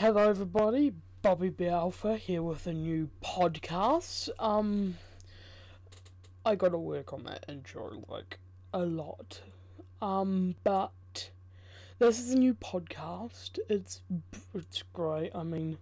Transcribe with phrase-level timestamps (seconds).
[0.00, 0.92] Hello, everybody.
[1.22, 1.64] Bobby B
[2.18, 4.28] here with a new podcast.
[4.38, 4.96] Um,
[6.46, 8.38] I got to work on that intro like
[8.72, 9.40] a lot.
[10.00, 11.30] Um, but
[11.98, 13.58] this is a new podcast.
[13.68, 14.02] It's
[14.54, 15.32] it's great.
[15.34, 15.78] I mean,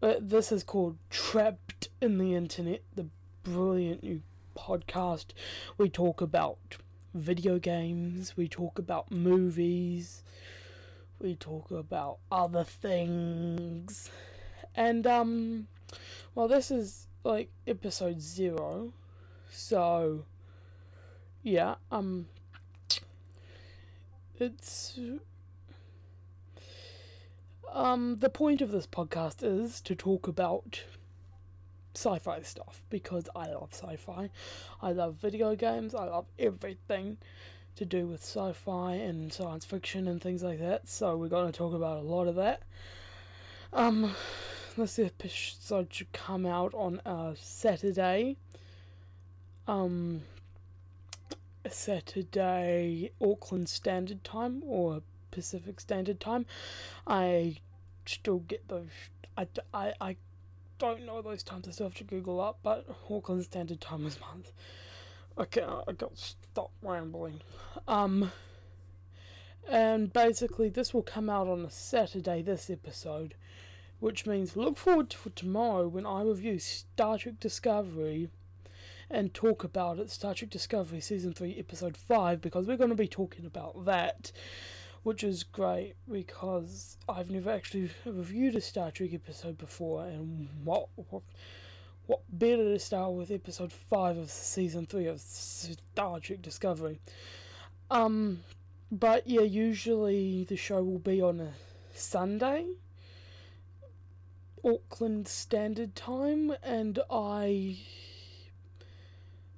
[0.00, 3.06] but this is called Trapped in the Internet, the
[3.44, 4.22] brilliant new
[4.56, 5.26] podcast.
[5.76, 6.78] We talk about
[7.14, 8.36] video games.
[8.36, 10.24] We talk about movies
[11.20, 14.10] we talk about other things.
[14.74, 15.68] And, um,
[16.34, 18.92] well, this is like episode zero.
[19.50, 20.24] So,
[21.42, 22.26] yeah, um,
[24.38, 24.98] it's.
[27.72, 30.84] Um, the point of this podcast is to talk about
[31.94, 34.30] sci fi stuff because I love sci fi.
[34.80, 37.18] I love video games, I love everything
[37.78, 41.50] to do with sci fi and science fiction and things like that, so we're going
[41.50, 42.62] to talk about a lot of that.
[43.72, 44.16] Um,
[44.76, 48.36] this episode should come out on a Saturday.
[49.68, 50.22] Um,
[51.70, 56.46] Saturday, Auckland Standard Time or Pacific Standard Time.
[57.06, 57.58] I
[58.06, 58.88] still get those.
[59.36, 60.16] I, I, I
[60.80, 61.68] don't know those times.
[61.68, 64.50] I still have to Google up, but Auckland Standard Time is month.
[65.38, 67.42] Okay, I got to stop rambling.
[67.86, 68.32] Um,
[69.68, 73.34] and basically, this will come out on a Saturday, this episode,
[74.00, 78.30] which means look forward to tomorrow when I review Star Trek Discovery
[79.08, 82.96] and talk about it, Star Trek Discovery Season 3, Episode 5, because we're going to
[82.96, 84.32] be talking about that,
[85.04, 90.88] which is great because I've never actually reviewed a Star Trek episode before, and what,
[90.96, 91.22] what
[92.08, 97.00] what better to start with episode 5 of season 3 of Star Trek Discovery.
[97.90, 98.44] Um,
[98.90, 101.52] but yeah, usually the show will be on a
[101.94, 102.64] Sunday,
[104.64, 107.76] Auckland Standard Time, and I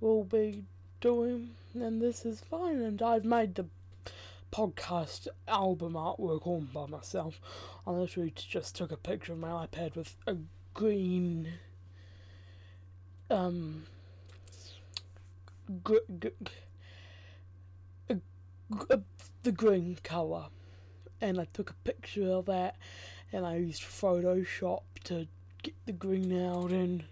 [0.00, 0.62] will be
[1.00, 3.66] doing, and this is fine, and I've made the
[4.52, 7.40] podcast album artwork all by myself.
[7.84, 10.36] I literally just took a picture of my iPad with a
[10.74, 11.54] green
[13.30, 13.84] um,
[15.84, 16.30] g- g-
[18.10, 18.16] g-
[19.42, 20.46] the green colour,
[21.20, 22.76] and I took a picture of that,
[23.32, 25.26] and I used Photoshop to
[25.62, 27.04] get the green out, and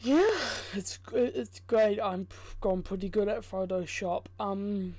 [0.00, 0.30] yeah,
[0.74, 2.00] it's it's great.
[2.00, 2.26] I'm
[2.60, 4.26] gone pretty good at Photoshop.
[4.40, 4.96] Um,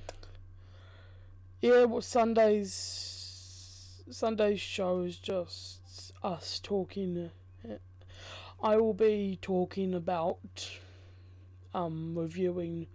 [1.62, 7.31] yeah, well, Sundays Sunday's show is just us talking
[8.63, 10.69] I will be talking about
[11.74, 12.88] um, reviewing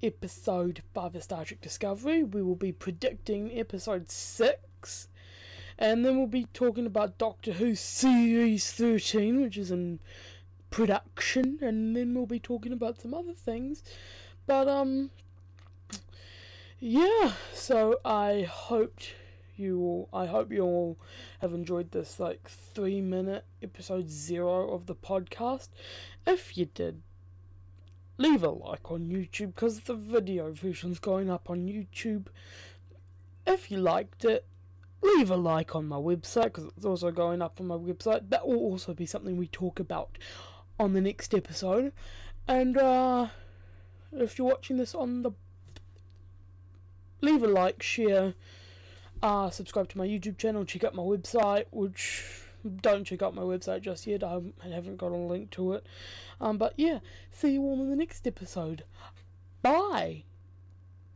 [0.00, 2.22] episode 5 of Star Trek Discovery.
[2.22, 5.08] We will be predicting episode 6.
[5.80, 9.98] And then we'll be talking about Doctor Who Series 13, which is in
[10.70, 11.58] production.
[11.60, 13.82] And then we'll be talking about some other things.
[14.46, 15.10] But, um,
[16.78, 19.14] yeah, so I hoped
[19.58, 20.98] you all I hope you all
[21.40, 25.68] have enjoyed this like three minute episode zero of the podcast.
[26.26, 27.02] If you did,
[28.16, 32.26] leave a like on YouTube because the video version's going up on YouTube.
[33.46, 34.46] If you liked it,
[35.02, 38.30] leave a like on my website because it's also going up on my website.
[38.30, 40.18] That will also be something we talk about
[40.78, 41.92] on the next episode.
[42.46, 43.28] And uh,
[44.12, 45.32] if you're watching this on the
[47.20, 48.34] leave a like, share
[49.22, 52.24] uh, subscribe to my YouTube channel, check out my website, which
[52.80, 54.22] don't check out my website just yet.
[54.22, 55.86] I haven't got a link to it.
[56.40, 58.84] Um, but yeah, see you all in the next episode.
[59.62, 60.24] Bye.